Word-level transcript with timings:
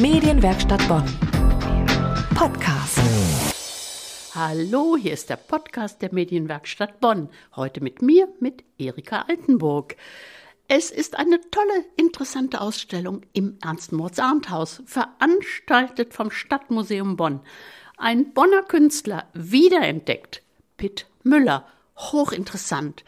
Medienwerkstatt 0.00 0.86
Bonn. 0.86 1.04
Podcast. 2.36 3.00
Hallo, 4.32 4.96
hier 4.96 5.12
ist 5.12 5.28
der 5.28 5.36
Podcast 5.36 6.00
der 6.02 6.14
Medienwerkstatt 6.14 7.00
Bonn. 7.00 7.30
Heute 7.56 7.80
mit 7.80 8.00
mir, 8.00 8.28
mit 8.38 8.62
Erika 8.78 9.22
Altenburg. 9.22 9.96
Es 10.68 10.92
ist 10.92 11.18
eine 11.18 11.40
tolle, 11.50 11.84
interessante 11.96 12.60
Ausstellung 12.60 13.22
im 13.32 13.58
Ernst-Moritz-Arndt-Haus, 13.60 14.84
veranstaltet 14.86 16.14
vom 16.14 16.30
Stadtmuseum 16.30 17.16
Bonn. 17.16 17.40
Ein 17.96 18.32
Bonner 18.32 18.62
Künstler 18.62 19.26
wiederentdeckt. 19.32 20.42
Pitt 20.76 21.06
Müller. 21.24 21.66
Hochinteressant. 21.96 23.02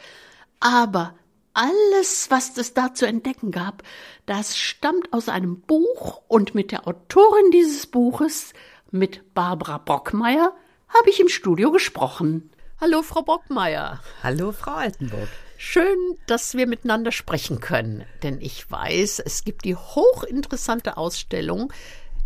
Aber 0.59 1.15
alles, 1.55 2.31
was 2.31 2.57
es 2.57 2.75
da 2.75 2.95
zu 2.95 3.07
entdecken 3.07 3.51
gab, 3.51 3.83
das 4.27 4.57
stammt 4.57 5.13
aus 5.13 5.29
einem 5.29 5.61
Buch 5.61 6.23
und 6.29 6.55
mit 6.55 6.73
der 6.73 6.87
Autorin 6.87 7.51
dieses 7.53 7.87
Buches, 7.87 8.53
mit 8.91 9.35
Barbara 9.35 9.79
Brockmeier, 9.79 10.55
habe 10.89 11.11
ich 11.11 11.21
im 11.21 11.29
Studio 11.29 11.71
gesprochen. 11.71 12.51
Hallo, 12.81 13.03
Frau 13.03 13.23
Brockmeier. 13.23 14.01
Hallo, 14.23 14.53
Frau 14.53 14.73
Altenburg. 14.73 15.29
Schön, 15.59 16.17
dass 16.27 16.55
wir 16.55 16.67
miteinander 16.67 17.13
sprechen 17.13 17.61
können, 17.61 18.07
denn 18.23 18.41
ich 18.41 18.71
weiß, 18.71 19.19
es 19.19 19.45
gibt 19.45 19.67
die 19.67 19.77
hochinteressante 19.77 20.97
Ausstellung 20.97 21.71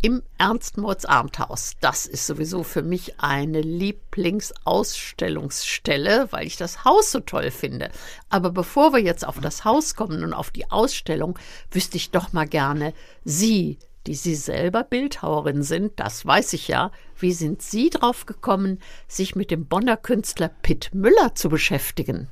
im 0.04 0.22
Ernst-Moritz-Arndt-Haus. 0.36 1.76
Das 1.80 2.04
ist 2.04 2.26
sowieso 2.26 2.62
für 2.62 2.82
mich 2.82 3.20
eine 3.20 3.62
Lieblingsausstellungsstelle, 3.62 6.28
weil 6.30 6.46
ich 6.46 6.58
das 6.58 6.84
Haus 6.84 7.10
so 7.10 7.20
toll 7.20 7.50
finde. 7.50 7.90
Aber 8.28 8.50
bevor 8.50 8.92
wir 8.92 9.00
jetzt 9.00 9.26
auf 9.26 9.40
das 9.40 9.64
Haus 9.64 9.94
kommen 9.94 10.22
und 10.22 10.34
auf 10.34 10.50
die 10.50 10.70
Ausstellung, 10.70 11.38
wüsste 11.70 11.96
ich 11.96 12.10
doch 12.10 12.34
mal 12.34 12.46
gerne, 12.46 12.92
Sie, 13.24 13.78
die 14.06 14.14
Sie 14.14 14.34
selber 14.34 14.84
Bildhauerin 14.84 15.62
sind, 15.62 15.98
das 15.98 16.26
weiß 16.26 16.52
ich 16.52 16.68
ja, 16.68 16.90
wie 17.18 17.32
sind 17.32 17.62
Sie 17.62 17.88
drauf 17.88 18.26
gekommen, 18.26 18.80
sich 19.08 19.34
mit 19.34 19.50
dem 19.50 19.64
Bonner 19.64 19.96
Künstler 19.96 20.50
Pitt 20.60 20.90
Müller 20.92 21.34
zu 21.34 21.48
beschäftigen? 21.48 22.28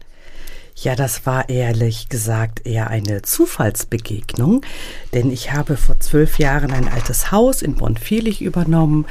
Ja, 0.75 0.97
das 0.97 1.27
war 1.27 1.49
ehrlich 1.49 2.09
gesagt 2.09 2.67
eher 2.67 2.89
eine 2.89 3.23
Zufallsbegegnung, 3.23 4.63
denn 5.13 5.31
ich 5.31 5.53
habe 5.53 5.77
vor 5.77 6.01
zwölf 6.01 6.39
Jahren 6.39 6.73
ein 6.73 6.89
altes 6.89 7.31
Haus 7.31 7.63
in 7.63 7.75
Bonn-Viehlich 7.75 8.43
übernommen 8.43 9.07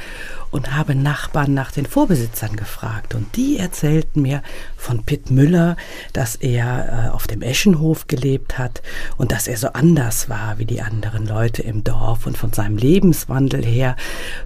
und 0.50 0.74
habe 0.74 0.94
Nachbarn 0.94 1.54
nach 1.54 1.72
den 1.72 1.86
Vorbesitzern 1.86 2.56
gefragt. 2.56 3.14
Und 3.14 3.36
die 3.36 3.58
erzählten 3.58 4.22
mir 4.22 4.42
von 4.76 5.04
Pitt 5.04 5.30
Müller, 5.30 5.76
dass 6.12 6.36
er 6.36 7.06
äh, 7.06 7.08
auf 7.10 7.26
dem 7.26 7.42
Eschenhof 7.42 8.06
gelebt 8.06 8.58
hat 8.58 8.82
und 9.16 9.32
dass 9.32 9.46
er 9.46 9.56
so 9.56 9.68
anders 9.68 10.28
war 10.28 10.58
wie 10.58 10.66
die 10.66 10.82
anderen 10.82 11.26
Leute 11.26 11.62
im 11.62 11.84
Dorf 11.84 12.26
und 12.26 12.36
von 12.36 12.52
seinem 12.52 12.76
Lebenswandel 12.76 13.64
her 13.64 13.96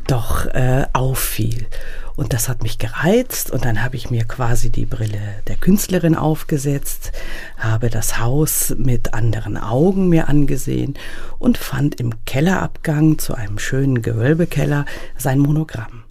doch 0.06 0.46
äh, 0.46 0.86
auffiel. 0.92 1.66
Und 2.16 2.32
das 2.32 2.48
hat 2.48 2.62
mich 2.62 2.78
gereizt 2.78 3.50
und 3.50 3.66
dann 3.66 3.82
habe 3.82 3.96
ich 3.96 4.10
mir 4.10 4.24
quasi 4.24 4.70
die 4.70 4.86
Brille 4.86 5.42
der 5.46 5.56
Künstlerin 5.56 6.14
aufgesetzt, 6.14 7.12
habe 7.58 7.90
das 7.90 8.18
Haus 8.18 8.74
mit 8.78 9.12
anderen 9.12 9.58
Augen 9.58 10.08
mir 10.08 10.28
angesehen 10.28 10.94
und 11.38 11.58
fand 11.58 12.00
im 12.00 12.24
Kellerabgang 12.24 13.18
zu 13.18 13.34
einem 13.34 13.58
schönen 13.58 14.00
Gewölbekeller 14.00 14.86
sein 15.18 15.38
Monogramm. 15.38 16.04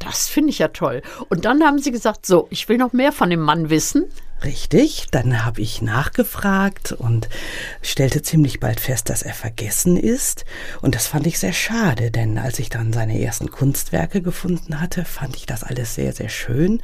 Das 0.00 0.28
finde 0.28 0.50
ich 0.50 0.58
ja 0.58 0.68
toll. 0.68 1.02
Und 1.28 1.44
dann 1.44 1.62
haben 1.62 1.78
Sie 1.78 1.92
gesagt, 1.92 2.26
so, 2.26 2.48
ich 2.50 2.68
will 2.68 2.76
noch 2.76 2.92
mehr 2.92 3.12
von 3.12 3.30
dem 3.30 3.40
Mann 3.40 3.70
wissen. 3.70 4.06
Richtig, 4.44 5.06
dann 5.12 5.44
habe 5.44 5.60
ich 5.60 5.82
nachgefragt 5.82 6.90
und 6.90 7.28
stellte 7.80 8.22
ziemlich 8.22 8.58
bald 8.58 8.80
fest, 8.80 9.08
dass 9.08 9.22
er 9.22 9.34
vergessen 9.34 9.96
ist. 9.96 10.44
Und 10.80 10.96
das 10.96 11.06
fand 11.06 11.26
ich 11.28 11.38
sehr 11.38 11.52
schade, 11.52 12.10
denn 12.10 12.38
als 12.38 12.58
ich 12.58 12.68
dann 12.68 12.92
seine 12.92 13.20
ersten 13.20 13.50
Kunstwerke 13.50 14.20
gefunden 14.20 14.80
hatte, 14.80 15.04
fand 15.04 15.36
ich 15.36 15.46
das 15.46 15.62
alles 15.62 15.94
sehr, 15.94 16.12
sehr 16.12 16.28
schön. 16.28 16.82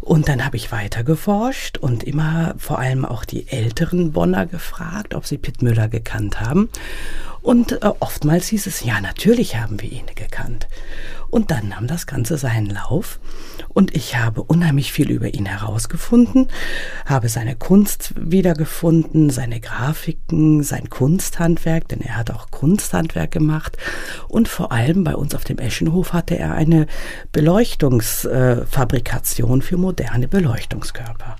Und 0.00 0.28
dann 0.28 0.44
habe 0.44 0.56
ich 0.56 0.70
weiter 0.70 1.02
geforscht 1.02 1.78
und 1.78 2.04
immer 2.04 2.54
vor 2.58 2.78
allem 2.78 3.04
auch 3.04 3.24
die 3.24 3.48
älteren 3.48 4.12
Bonner 4.12 4.46
gefragt, 4.46 5.14
ob 5.14 5.26
sie 5.26 5.38
Pitt 5.38 5.60
Müller 5.62 5.88
gekannt 5.88 6.40
haben. 6.40 6.68
Und 7.42 7.82
äh, 7.82 7.90
oftmals 8.00 8.48
hieß 8.48 8.66
es, 8.66 8.84
ja, 8.84 9.00
natürlich 9.00 9.56
haben 9.56 9.80
wir 9.80 9.90
ihn 9.90 10.04
gekannt. 10.14 10.68
Und 11.30 11.50
dann 11.50 11.68
nahm 11.68 11.86
das 11.86 12.06
Ganze 12.06 12.36
seinen 12.36 12.66
Lauf 12.66 13.18
und 13.68 13.96
ich 13.96 14.16
habe 14.16 14.42
unheimlich 14.42 14.92
viel 14.92 15.10
über 15.10 15.32
ihn 15.32 15.46
herausgefunden, 15.46 16.48
habe 17.06 17.30
seine 17.30 17.56
Kunst 17.56 18.12
wiedergefunden, 18.16 19.30
seine 19.30 19.60
Grafiken, 19.60 20.62
sein 20.62 20.90
Kunsthandwerk, 20.90 21.88
denn 21.88 22.02
er 22.02 22.18
hat 22.18 22.30
auch 22.30 22.50
Kunsthandwerk 22.50 23.30
gemacht 23.30 23.78
und 24.28 24.46
vor 24.46 24.72
allem 24.72 25.04
bei 25.04 25.16
uns 25.16 25.34
auf 25.34 25.44
dem 25.44 25.56
Eschenhof 25.56 26.12
hatte 26.12 26.38
er 26.38 26.52
eine 26.52 26.86
Beleuchtungsfabrikation 27.32 29.62
für 29.62 29.78
moderne 29.78 30.28
Beleuchtungskörper. 30.28 31.38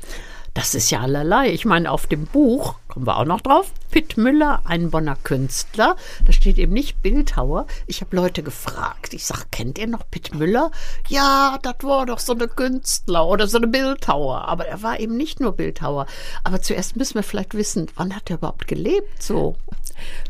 Das 0.55 0.75
ist 0.75 0.91
ja 0.91 1.01
allerlei. 1.01 1.51
Ich 1.51 1.65
meine, 1.65 1.91
auf 1.91 2.07
dem 2.07 2.27
Buch, 2.27 2.75
kommen 2.93 3.07
wir 3.07 3.17
auch 3.17 3.25
noch 3.25 3.41
drauf, 3.41 3.73
Pitt 3.91 4.19
Müller, 4.19 4.61
ein 4.67 4.91
Bonner 4.91 5.17
Künstler. 5.17 5.97
Da 6.27 6.33
steht 6.33 6.59
eben 6.59 6.75
nicht 6.75 7.01
Bildhauer. 7.01 7.67
Ich 7.87 8.03
habe 8.03 8.15
Leute 8.15 8.43
gefragt. 8.43 9.15
Ich 9.15 9.25
sage, 9.25 9.45
kennt 9.51 9.79
ihr 9.79 9.87
noch 9.87 10.11
Pitt 10.11 10.35
Müller? 10.35 10.71
Ja, 11.09 11.59
das 11.63 11.77
war 11.85 12.05
doch 12.05 12.19
so 12.19 12.35
eine 12.35 12.49
Künstler 12.49 13.27
oder 13.27 13.47
so 13.47 13.57
eine 13.57 13.67
Bildhauer. 13.67 14.47
Aber 14.47 14.67
er 14.67 14.83
war 14.83 15.01
eben 15.01 15.17
nicht 15.17 15.41
nur 15.41 15.53
Bildhauer. 15.53 16.05
Aber 16.45 16.61
zuerst 16.61 16.97
müssen 16.97 17.15
wir 17.15 17.23
vielleicht 17.23 17.55
wissen, 17.55 17.87
wann 17.97 18.15
hat 18.15 18.29
er 18.29 18.37
überhaupt 18.37 18.69
gelebt 18.69 19.23
so? 19.23 19.57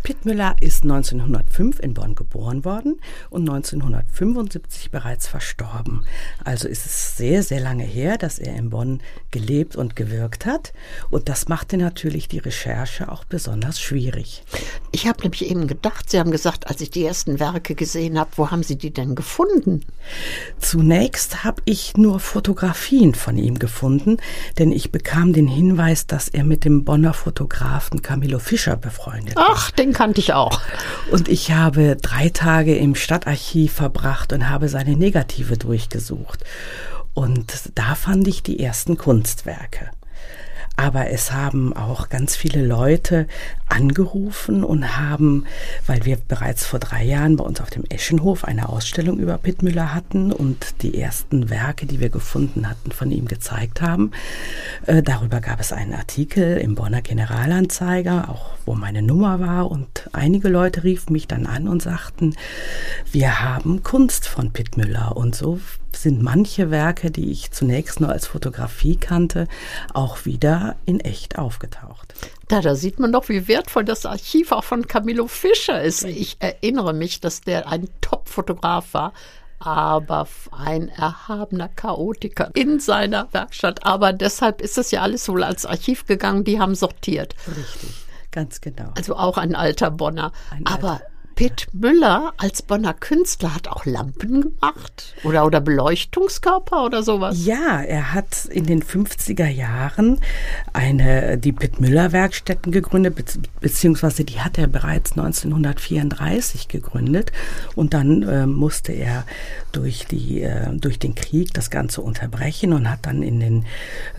Pitt 0.03 0.25
Müller 0.25 0.56
ist 0.61 0.83
1905 0.83 1.81
in 1.81 1.95
Bonn 1.95 2.15
geboren 2.15 2.65
worden 2.65 3.01
und 3.31 3.49
1975 3.49 4.91
bereits 4.91 5.27
verstorben. 5.27 6.05
Also 6.45 6.69
ist 6.69 6.84
es 6.84 7.17
sehr, 7.17 7.43
sehr 7.43 7.61
lange 7.61 7.84
her, 7.84 8.19
dass 8.19 8.39
er 8.39 8.55
in 8.56 8.71
Bonn 8.71 9.01
gelebt 9.31 9.77
und 9.77 9.97
gewirkt 9.97 10.47
hat. 10.47 10.72
Und 11.11 11.28
das 11.28 11.49
machte 11.49 11.77
natürlich 11.77 12.28
die 12.28 12.39
Recherche 12.39 12.52
auch 13.09 13.25
besonders 13.25 13.81
schwierig. 13.81 14.43
Ich 14.91 15.07
habe 15.07 15.23
nämlich 15.23 15.51
eben 15.51 15.67
gedacht, 15.67 16.11
Sie 16.11 16.19
haben 16.19 16.31
gesagt, 16.31 16.69
als 16.69 16.81
ich 16.81 16.91
die 16.91 17.05
ersten 17.05 17.41
Werke 17.41 17.75
gesehen 17.75 18.19
habe, 18.19 18.31
wo 18.37 18.51
haben 18.51 18.63
Sie 18.63 18.77
die 18.77 18.93
denn 18.93 19.15
gefunden? 19.15 19.85
Zunächst 20.59 21.45
habe 21.45 21.63
ich 21.65 21.97
nur 21.97 22.21
Fotografien 22.21 23.15
von 23.15 23.39
ihm 23.39 23.59
gefunden, 23.59 24.19
denn 24.59 24.73
ich 24.73 24.93
bekam 24.93 25.33
den 25.33 25.49
Hinweis, 25.49 26.07
dass 26.07 26.29
er 26.29 26.45
mit 26.45 26.65
dem 26.65 26.85
Bonner 26.85 27.15
Fotografen 27.15 28.03
Camillo 28.03 28.39
Fischer 28.39 28.77
befreundet 28.77 29.37
war. 29.37 29.47
Ach, 29.51 29.71
den 29.71 29.93
kannte 29.93 30.21
ich 30.21 30.33
auch. 30.33 30.61
Und 31.11 31.29
ich 31.29 31.53
habe 31.53 31.97
drei 31.97 32.29
Tage 32.29 32.77
im 32.77 32.95
Stadtarchiv 32.95 33.73
verbracht 33.73 34.33
und 34.33 34.49
habe 34.49 34.69
seine 34.69 34.97
Negative 34.97 35.57
durchgesucht. 35.57 36.45
Und 37.15 37.71
da 37.75 37.95
fand 37.95 38.27
ich 38.29 38.43
die 38.43 38.61
ersten 38.61 38.97
Kunstwerke. 38.97 39.91
Aber 40.77 41.10
es 41.10 41.33
haben 41.33 41.77
auch 41.77 42.09
ganz 42.09 42.34
viele 42.34 42.65
Leute 42.65 43.27
angerufen 43.69 44.65
und 44.65 44.99
haben, 44.99 45.44
weil 45.87 46.05
wir 46.05 46.16
bereits 46.16 46.65
vor 46.65 46.78
drei 46.78 47.05
Jahren 47.05 47.37
bei 47.37 47.44
uns 47.44 47.60
auf 47.60 47.71
dem 47.71 47.84
Eschenhof 47.88 48.44
eine 48.44 48.69
Ausstellung 48.69 49.19
über 49.19 49.38
Pitt 49.38 49.62
Müller 49.62 49.94
hatten 49.94 50.33
und 50.33 50.83
die 50.83 50.99
ersten 50.99 51.50
Werke, 51.50 51.87
die 51.87 52.00
wir 52.00 52.09
gefunden 52.09 52.69
hatten, 52.69 52.91
von 52.91 53.10
ihm 53.10 53.27
gezeigt 53.28 53.81
haben. 53.83 54.12
Äh, 54.87 55.03
darüber 55.03 55.41
gab 55.41 55.60
es 55.60 55.72
einen 55.72 55.94
Artikel 55.94 56.59
im 56.59 56.75
Bonner 56.75 57.03
Generalanzeiger, 57.03 58.28
auch 58.28 58.53
wo 58.65 58.75
meine 58.75 59.03
Nummer 59.03 59.41
war. 59.41 59.71
Und 59.71 60.09
einige 60.12 60.49
Leute 60.49 60.84
riefen 60.84 61.12
mich 61.12 61.28
dann 61.28 61.47
an 61.47 61.69
und 61.69 61.83
sagten, 61.83 62.34
wir 63.10 63.41
haben 63.41 63.83
Kunst 63.83 64.27
von 64.27 64.53
Pitt 64.53 64.77
Müller. 64.77 65.16
Und 65.16 65.34
so 65.34 65.60
sind 65.97 66.22
manche 66.22 66.70
Werke, 66.70 67.10
die 67.10 67.30
ich 67.30 67.50
zunächst 67.50 68.00
nur 68.00 68.10
als 68.10 68.26
Fotografie 68.26 68.97
kannte, 68.97 69.48
auch 69.94 70.25
wieder 70.25 70.76
in 70.84 71.00
echt 71.00 71.38
aufgetaucht. 71.38 72.14
Da, 72.48 72.60
da 72.60 72.75
sieht 72.75 72.98
man 72.98 73.12
doch, 73.12 73.28
wie 73.28 73.48
wertvoll 73.48 73.84
das 73.84 74.06
Archiv 74.06 74.53
auch 74.53 74.64
von 74.64 74.86
Camillo 74.86 75.26
Fischer 75.26 75.82
ist. 75.82 76.04
Ich 76.04 76.36
erinnere 76.41 76.92
mich, 76.92 77.20
dass 77.20 77.41
der 77.41 77.68
ein 77.68 77.89
Top-Fotograf 78.00 78.94
war 78.94 79.12
aber 79.65 80.27
ein 80.50 80.89
erhabener 80.89 81.68
Chaotiker 81.68 82.50
in 82.54 82.80
seiner 82.80 83.33
Werkstatt. 83.33 83.86
Aber 83.86 84.12
deshalb 84.12 84.60
ist 84.60 84.77
es 84.77 84.91
ja 84.91 85.03
alles 85.03 85.28
wohl 85.28 85.45
als 85.45 85.65
Archiv 85.66 86.06
gegangen, 86.06 86.42
die 86.42 86.59
haben 86.59 86.74
sortiert. 86.74 87.36
Richtig, 87.47 87.91
ganz 88.33 88.60
genau. 88.60 88.91
Also 88.97 89.15
auch 89.15 89.38
ein 89.38 89.54
alter 89.54 89.92
Bonner. 89.92 90.33
Ein 90.50 90.66
aber 90.66 90.92
alter. 90.95 91.11
Pitt 91.34 91.69
Müller 91.73 92.33
als 92.37 92.63
Bonner 92.63 92.95
Künstler 92.95 93.55
hat 93.55 93.69
auch 93.69 93.84
Lampen 93.84 94.43
gemacht 94.43 95.15
oder, 95.25 95.47
oder 95.47 95.61
Beleuchtungskörper 95.61 96.84
oder 96.84 97.03
sowas. 97.03 97.45
Ja, 97.45 97.81
er 97.81 98.13
hat 98.13 98.45
in 98.47 98.67
den 98.67 98.83
50er 98.83 99.49
Jahren 99.49 100.21
eine, 100.73 101.39
die 101.39 101.53
Pitt 101.53 101.81
Müller 101.81 102.13
Werkstätten 102.13 102.73
gegründet, 102.73 103.17
be 103.17 103.25
beziehungsweise 103.61 104.25
die 104.25 104.41
hat 104.41 104.59
er 104.59 104.67
bereits 104.67 105.13
1934 105.13 106.69
gegründet 106.69 107.33
und 107.75 107.95
dann 107.95 108.23
äh, 108.23 108.47
musste 108.47 108.93
er 108.93 109.25
durch, 109.73 110.07
die, 110.07 110.43
äh, 110.43 110.69
durch 110.77 110.99
den 110.99 111.15
Krieg 111.15 111.55
das 111.55 111.71
Ganze 111.71 112.03
unterbrechen 112.03 112.73
und 112.73 112.91
hat 112.91 113.07
dann 113.07 113.23
in 113.23 113.41
den 113.41 113.67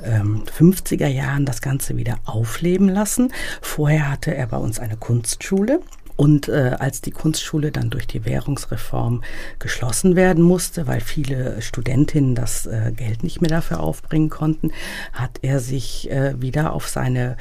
ähm, 0.04 0.44
50er 0.46 1.08
Jahren 1.08 1.46
das 1.46 1.62
Ganze 1.62 1.98
wieder 1.98 2.20
aufleben 2.26 2.90
lassen. 2.90 3.32
Vorher 3.62 4.10
hatte 4.10 4.34
er 4.34 4.48
bei 4.48 4.58
uns 4.58 4.80
eine 4.80 4.98
Kunstschule 4.98 5.82
Und 6.16 6.48
äh, 6.48 6.76
als 6.80 7.02
die 7.02 7.12
Kunstschule 7.12 7.72
dann 7.72 7.90
durch 7.90 8.08
die 8.08 8.26
Währungsreform 8.26 9.24
geschlossen 9.60 10.16
werden 10.16 10.44
musste, 10.44 10.88
weil 10.88 11.02
viele 11.02 11.62
Studentinnen 11.62 12.36
das 12.36 12.66
äh, 12.66 12.92
Geld 12.96 13.24
nicht 13.24 13.42
mehr 13.42 13.50
dafür 13.50 13.80
aufbringen 13.80 14.30
konnten, 14.30 14.72
hat 15.12 15.40
er 15.42 15.60
sich 15.60 16.10
äh, 16.12 16.40
wieder 16.40 16.74
auf 16.74 16.88
seine 16.88 17.38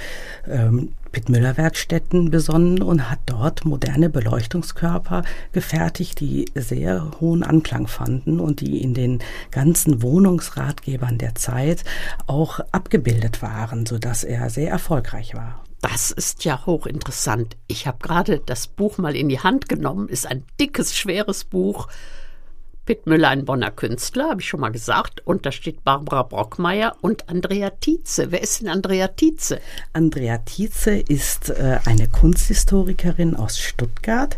ähm, 0.48 0.92
Pitt-Müller-Werkstätten 1.12 2.30
besonnen 2.30 2.82
und 2.82 3.10
hat 3.10 3.20
dort 3.26 3.64
moderne 3.64 4.08
Beleuchtungskörper 4.08 5.22
gefertigt, 5.52 6.20
die 6.20 6.46
sehr 6.54 7.10
hohen 7.20 7.42
Anklang 7.42 7.86
fanden 7.86 8.40
und 8.40 8.60
die 8.60 8.82
in 8.82 8.94
den 8.94 9.20
ganzen 9.50 10.02
Wohnungsratgebern 10.02 11.18
der 11.18 11.34
Zeit 11.34 11.84
auch 12.26 12.60
abgebildet 12.72 13.42
waren, 13.42 13.86
sodass 13.86 14.24
er 14.24 14.50
sehr 14.50 14.70
erfolgreich 14.70 15.34
war. 15.34 15.62
Das 15.82 16.12
ist 16.12 16.44
ja 16.44 16.64
hochinteressant. 16.64 17.56
Ich 17.66 17.88
habe 17.88 17.98
gerade 17.98 18.38
das 18.38 18.68
Buch 18.68 18.98
mal 18.98 19.16
in 19.16 19.28
die 19.28 19.40
Hand 19.40 19.68
genommen. 19.68 20.08
Ist 20.08 20.26
ein 20.26 20.44
dickes, 20.58 20.96
schweres 20.96 21.44
Buch 21.44 21.88
Pitt 22.84 23.06
Müller, 23.06 23.28
ein 23.28 23.44
Bonner 23.44 23.70
Künstler, 23.70 24.30
habe 24.30 24.40
ich 24.40 24.48
schon 24.48 24.58
mal 24.58 24.70
gesagt. 24.70 25.24
Und 25.24 25.46
da 25.46 25.52
steht 25.52 25.84
Barbara 25.84 26.24
Brockmeier 26.24 26.96
und 27.00 27.28
Andrea 27.28 27.70
Tietze. 27.70 28.32
Wer 28.32 28.42
ist 28.42 28.60
denn 28.60 28.68
Andrea 28.68 29.06
Tietze? 29.06 29.60
Andrea 29.92 30.38
Tietze 30.38 30.96
ist 30.96 31.50
äh, 31.50 31.78
eine 31.84 32.08
Kunsthistorikerin 32.08 33.36
aus 33.36 33.60
Stuttgart, 33.60 34.36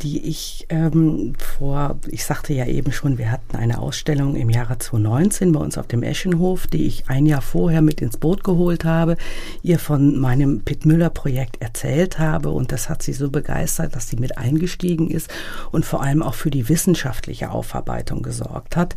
die 0.00 0.26
ich 0.26 0.66
ähm, 0.70 1.34
vor, 1.36 1.98
ich 2.08 2.24
sagte 2.24 2.54
ja 2.54 2.64
eben 2.64 2.92
schon, 2.92 3.18
wir 3.18 3.30
hatten 3.30 3.56
eine 3.56 3.78
Ausstellung 3.78 4.36
im 4.36 4.48
Jahre 4.48 4.78
2019 4.78 5.52
bei 5.52 5.60
uns 5.60 5.76
auf 5.76 5.86
dem 5.86 6.02
Eschenhof, 6.02 6.66
die 6.66 6.86
ich 6.86 7.10
ein 7.10 7.26
Jahr 7.26 7.42
vorher 7.42 7.82
mit 7.82 8.00
ins 8.00 8.16
Boot 8.16 8.42
geholt 8.42 8.86
habe, 8.86 9.18
ihr 9.62 9.78
von 9.78 10.18
meinem 10.18 10.62
Pitt 10.62 10.86
Müller 10.86 11.10
Projekt 11.10 11.60
erzählt 11.60 12.18
habe 12.18 12.48
und 12.48 12.72
das 12.72 12.88
hat 12.88 13.02
sie 13.02 13.12
so 13.12 13.28
begeistert, 13.28 13.94
dass 13.94 14.08
sie 14.08 14.16
mit 14.16 14.38
eingestiegen 14.38 15.10
ist 15.10 15.30
und 15.72 15.84
vor 15.84 16.02
allem 16.02 16.22
auch 16.22 16.34
für 16.34 16.50
die 16.50 16.70
wissenschaftliche 16.70 17.50
Aufarbeitung 17.50 17.82
Aufarbeitung 17.92 18.22
gesorgt 18.22 18.76
hat, 18.76 18.96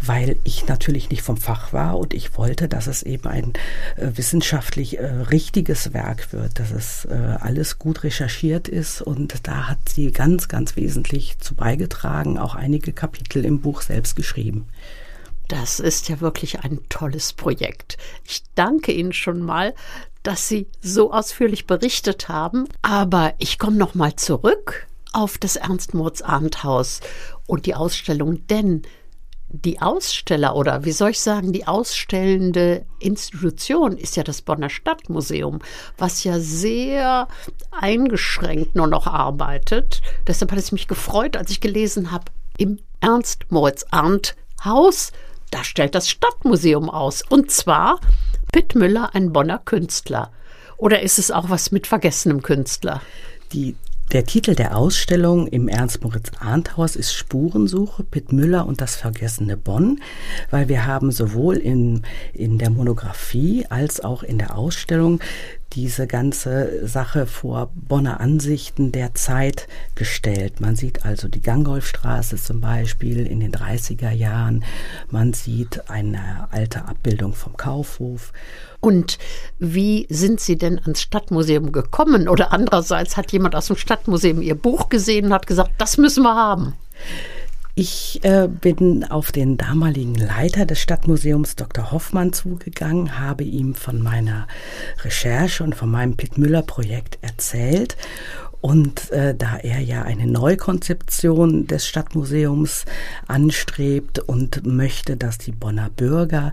weil 0.00 0.36
ich 0.44 0.66
natürlich 0.66 1.10
nicht 1.10 1.22
vom 1.22 1.36
Fach 1.36 1.72
war 1.72 1.98
und 1.98 2.12
ich 2.12 2.36
wollte, 2.36 2.68
dass 2.68 2.86
es 2.88 3.02
eben 3.02 3.28
ein 3.28 3.52
äh, 3.96 4.08
wissenschaftlich 4.16 4.98
äh, 4.98 5.06
richtiges 5.06 5.92
Werk 5.92 6.32
wird, 6.32 6.58
dass 6.58 6.72
es 6.72 7.04
äh, 7.04 7.36
alles 7.40 7.78
gut 7.78 8.02
recherchiert 8.02 8.68
ist 8.68 9.00
und 9.00 9.46
da 9.46 9.68
hat 9.68 9.88
sie 9.88 10.10
ganz, 10.10 10.48
ganz 10.48 10.76
wesentlich 10.76 11.38
zu 11.38 11.54
beigetragen, 11.54 12.38
auch 12.38 12.54
einige 12.54 12.92
Kapitel 12.92 13.44
im 13.44 13.60
Buch 13.60 13.82
selbst 13.82 14.16
geschrieben. 14.16 14.66
Das 15.48 15.80
ist 15.80 16.08
ja 16.08 16.20
wirklich 16.20 16.60
ein 16.60 16.80
tolles 16.88 17.32
Projekt. 17.32 17.98
Ich 18.24 18.42
danke 18.54 18.92
Ihnen 18.92 19.12
schon 19.12 19.42
mal, 19.42 19.74
dass 20.22 20.48
Sie 20.48 20.66
so 20.80 21.12
ausführlich 21.12 21.66
berichtet 21.66 22.28
haben. 22.28 22.66
Aber 22.80 23.34
ich 23.38 23.58
komme 23.58 23.76
noch 23.76 23.94
mal 23.94 24.16
zurück 24.16 24.86
auf 25.12 25.38
das 25.38 25.56
Ernst-Moritz-Arndt-Haus 25.56 27.00
und 27.46 27.66
die 27.66 27.74
Ausstellung, 27.74 28.46
denn 28.46 28.82
die 29.52 29.82
Aussteller 29.82 30.56
oder 30.56 30.84
wie 30.84 30.92
soll 30.92 31.10
ich 31.10 31.20
sagen, 31.20 31.52
die 31.52 31.66
ausstellende 31.66 32.86
Institution 32.98 33.98
ist 33.98 34.16
ja 34.16 34.22
das 34.22 34.40
Bonner 34.40 34.70
Stadtmuseum, 34.70 35.60
was 35.98 36.24
ja 36.24 36.40
sehr 36.40 37.28
eingeschränkt 37.70 38.74
nur 38.74 38.86
noch 38.86 39.06
arbeitet. 39.06 40.00
Deshalb 40.26 40.52
hat 40.52 40.58
es 40.58 40.72
mich 40.72 40.88
gefreut, 40.88 41.36
als 41.36 41.50
ich 41.50 41.60
gelesen 41.60 42.10
habe, 42.10 42.24
im 42.56 42.78
Ernst 43.00 43.50
Moritz 43.50 43.84
Arndt 43.90 44.36
Haus, 44.64 45.12
da 45.50 45.64
stellt 45.64 45.94
das 45.94 46.08
Stadtmuseum 46.08 46.88
aus. 46.88 47.22
Und 47.28 47.50
zwar 47.50 48.00
Pitt 48.52 48.74
Müller, 48.74 49.14
ein 49.14 49.32
Bonner 49.32 49.58
Künstler. 49.58 50.32
Oder 50.78 51.02
ist 51.02 51.18
es 51.18 51.30
auch 51.30 51.50
was 51.50 51.72
mit 51.72 51.86
vergessenem 51.86 52.42
Künstler? 52.42 53.02
Die 53.52 53.76
der 54.12 54.24
Titel 54.26 54.54
der 54.54 54.76
Ausstellung 54.76 55.46
im 55.46 55.68
Ernst-Moritz-Arndt-Haus 55.68 56.96
ist 56.96 57.14
Spurensuche, 57.14 58.02
Pitt 58.04 58.30
Müller 58.30 58.66
und 58.66 58.82
das 58.82 58.94
vergessene 58.94 59.56
Bonn, 59.56 60.00
weil 60.50 60.68
wir 60.68 60.84
haben 60.84 61.10
sowohl 61.10 61.56
in, 61.56 62.02
in 62.34 62.58
der 62.58 62.68
Monographie 62.68 63.64
als 63.70 64.00
auch 64.00 64.22
in 64.22 64.36
der 64.36 64.56
Ausstellung 64.56 65.20
diese 65.72 66.06
ganze 66.06 66.86
Sache 66.86 67.26
vor 67.26 67.70
Bonner 67.74 68.20
Ansichten 68.20 68.92
der 68.92 69.14
Zeit 69.14 69.68
gestellt. 69.94 70.60
Man 70.60 70.76
sieht 70.76 71.04
also 71.04 71.28
die 71.28 71.40
Gangolfstraße 71.40 72.36
zum 72.36 72.60
Beispiel 72.60 73.26
in 73.26 73.40
den 73.40 73.52
30er 73.52 74.10
Jahren. 74.10 74.64
Man 75.10 75.32
sieht 75.32 75.88
eine 75.88 76.48
alte 76.50 76.86
Abbildung 76.86 77.32
vom 77.34 77.56
Kaufhof. 77.56 78.32
Und 78.80 79.18
wie 79.58 80.06
sind 80.10 80.40
Sie 80.40 80.58
denn 80.58 80.78
ans 80.78 81.00
Stadtmuseum 81.00 81.72
gekommen? 81.72 82.28
Oder 82.28 82.52
andererseits 82.52 83.16
hat 83.16 83.32
jemand 83.32 83.54
aus 83.54 83.68
dem 83.68 83.76
Stadtmuseum 83.76 84.42
Ihr 84.42 84.56
Buch 84.56 84.88
gesehen 84.88 85.26
und 85.26 85.32
hat 85.32 85.46
gesagt, 85.46 85.72
das 85.78 85.96
müssen 85.96 86.22
wir 86.22 86.34
haben. 86.34 86.74
Ich 87.74 88.22
äh, 88.22 88.48
bin 88.48 89.04
auf 89.04 89.32
den 89.32 89.56
damaligen 89.56 90.14
Leiter 90.14 90.66
des 90.66 90.78
Stadtmuseums 90.78 91.56
Dr. 91.56 91.90
Hoffmann 91.90 92.34
zugegangen, 92.34 93.18
habe 93.18 93.44
ihm 93.44 93.74
von 93.74 94.02
meiner 94.02 94.46
Recherche 95.02 95.64
und 95.64 95.74
von 95.74 95.90
meinem 95.90 96.18
Pitt 96.18 96.36
Müller 96.36 96.60
Projekt 96.60 97.18
erzählt 97.22 97.96
und 98.62 99.10
äh, 99.10 99.34
da 99.34 99.56
er 99.56 99.80
ja 99.80 100.02
eine 100.02 100.26
Neukonzeption 100.26 101.66
des 101.66 101.86
Stadtmuseums 101.86 102.84
anstrebt 103.26 104.20
und 104.20 104.64
möchte, 104.64 105.16
dass 105.16 105.36
die 105.36 105.50
Bonner 105.50 105.90
Bürger 105.90 106.52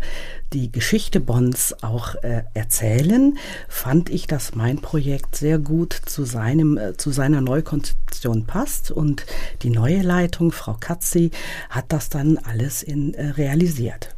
die 0.51 0.71
Geschichte 0.71 1.19
Bonns 1.19 1.83
auch 1.83 2.15
äh, 2.15 2.41
erzählen, 2.56 3.38
fand 3.67 4.09
ich, 4.09 4.25
dass 4.25 4.56
mein 4.56 4.79
Projekt 4.79 5.35
sehr 5.35 5.59
gut 5.59 5.94
zu 5.94 6.25
seinem 6.25 6.77
äh, 6.77 6.97
zu 6.97 7.11
seiner 7.11 7.41
Neukonzeption 7.41 8.45
passt 8.47 8.89
und 8.89 9.27
die 9.61 9.69
neue 9.69 10.01
Leitung, 10.01 10.51
Frau 10.51 10.75
Katzi, 10.79 11.29
hat 11.69 11.85
das 11.89 12.09
dann 12.09 12.39
alles 12.39 12.81
in, 12.81 13.13
äh, 13.13 13.27
realisiert. 13.27 14.15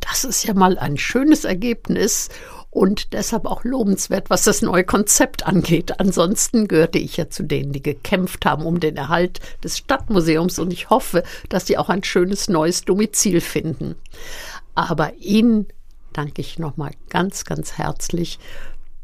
Das 0.00 0.24
ist 0.24 0.44
ja 0.44 0.52
mal 0.52 0.78
ein 0.78 0.98
schönes 0.98 1.44
Ergebnis 1.44 2.28
und 2.76 3.14
deshalb 3.14 3.46
auch 3.46 3.64
lobenswert, 3.64 4.28
was 4.28 4.42
das 4.44 4.60
neue 4.60 4.84
Konzept 4.84 5.46
angeht. 5.46 5.98
Ansonsten 5.98 6.68
gehörte 6.68 6.98
ich 6.98 7.16
ja 7.16 7.30
zu 7.30 7.42
denen, 7.42 7.72
die 7.72 7.80
gekämpft 7.80 8.44
haben 8.44 8.66
um 8.66 8.80
den 8.80 8.98
Erhalt 8.98 9.40
des 9.64 9.78
Stadtmuseums 9.78 10.58
und 10.58 10.70
ich 10.74 10.90
hoffe, 10.90 11.22
dass 11.48 11.66
sie 11.66 11.78
auch 11.78 11.88
ein 11.88 12.04
schönes 12.04 12.50
neues 12.50 12.82
Domizil 12.82 13.40
finden. 13.40 13.94
Aber 14.74 15.14
Ihnen 15.14 15.68
danke 16.12 16.42
ich 16.42 16.58
nochmal 16.58 16.90
ganz, 17.08 17.46
ganz 17.46 17.78
herzlich, 17.78 18.38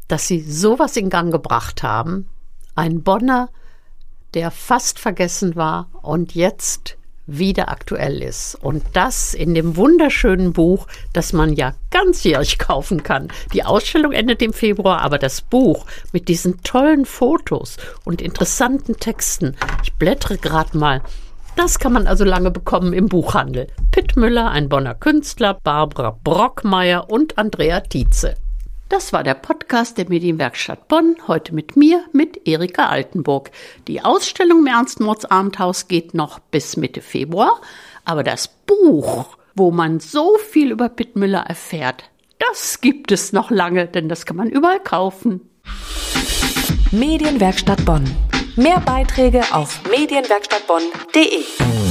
dass 0.07 0.27
Sie 0.27 0.41
sowas 0.41 0.95
in 0.95 1.09
Gang 1.09 1.31
gebracht 1.31 1.81
haben. 1.81 2.29
Ein 2.75 3.01
Bonner, 3.01 3.49
der 4.35 4.51
fast 4.51 4.99
vergessen 4.99 5.55
war 5.55 5.89
und 6.03 6.35
jetzt 6.35 6.95
wieder 7.25 7.69
aktuell 7.69 8.21
ist. 8.21 8.55
Und 8.55 8.83
das 8.93 9.33
in 9.33 9.53
dem 9.53 9.75
wunderschönen 9.77 10.53
Buch, 10.53 10.87
das 11.13 11.33
man 11.33 11.53
ja 11.53 11.73
ganzjährig 11.91 12.59
kaufen 12.59 13.03
kann. 13.03 13.29
Die 13.53 13.63
Ausstellung 13.63 14.11
endet 14.11 14.41
im 14.41 14.53
Februar, 14.53 15.01
aber 15.01 15.17
das 15.17 15.41
Buch 15.41 15.85
mit 16.11 16.27
diesen 16.27 16.61
tollen 16.63 17.05
Fotos 17.05 17.77
und 18.03 18.21
interessanten 18.21 18.97
Texten, 18.97 19.55
ich 19.83 19.93
blättere 19.93 20.37
gerade 20.37 20.77
mal, 20.77 21.01
das 21.55 21.77
kann 21.77 21.93
man 21.93 22.07
also 22.07 22.23
lange 22.23 22.49
bekommen 22.49 22.93
im 22.93 23.07
Buchhandel. 23.07 23.67
Pitt 23.91 24.15
Müller, 24.15 24.49
ein 24.49 24.69
Bonner 24.69 24.95
Künstler, 24.95 25.59
Barbara 25.63 26.17
Brockmeier 26.23 27.09
und 27.11 27.37
Andrea 27.37 27.81
Tietze. 27.81 28.35
Das 28.89 29.11
war 29.11 29.23
der 29.23 29.33
Podcast 29.33 29.97
der 29.97 30.07
Medienwerkstatt 30.07 30.87
Bonn, 30.87 31.15
heute 31.27 31.55
mit 31.55 31.75
mir, 31.75 32.03
mit 32.11 32.47
Erika 32.47 32.87
Altenburg. 32.87 33.49
Die 33.87 34.01
Ausstellung 34.01 34.59
im 34.59 34.67
Ernst-Mords-Abendhaus 34.67 35.87
geht 35.87 36.13
noch 36.13 36.39
bis 36.39 36.77
Mitte 36.77 37.01
Februar, 37.01 37.59
aber 38.05 38.23
das 38.23 38.47
Buch, 38.47 39.37
wo 39.55 39.71
man 39.71 39.99
so 39.99 40.37
viel 40.37 40.71
über 40.71 40.89
Pitt 40.89 41.15
Müller 41.15 41.41
erfährt, 41.41 42.03
das 42.39 42.81
gibt 42.81 43.11
es 43.11 43.33
noch 43.33 43.49
lange, 43.51 43.87
denn 43.87 44.09
das 44.09 44.25
kann 44.25 44.37
man 44.37 44.49
überall 44.49 44.79
kaufen. 44.79 45.49
Medienwerkstatt 46.91 47.83
Bonn. 47.85 48.03
Mehr 48.55 48.79
Beiträge 48.81 49.41
auf 49.51 49.81
medienwerkstattbonn.de. 49.89 51.82